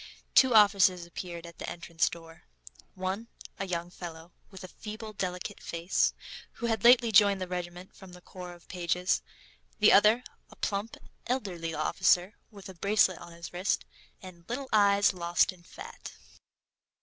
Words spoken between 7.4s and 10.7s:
regiment from the Corps of Pages; the other, a